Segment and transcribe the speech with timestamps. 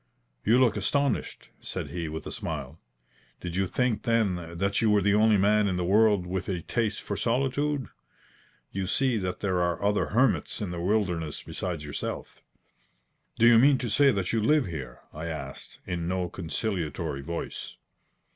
[0.43, 2.79] "You look astonished," said he, with a smile.
[3.39, 6.61] "Did you think, then, that you were the only man in the world with a
[6.63, 7.87] taste for solitude?
[8.71, 12.41] You see that there are other hermits in the wilderness besides yourself."
[13.37, 17.75] "Do you mean to say that you live here?" I asked in no conciliatory voice.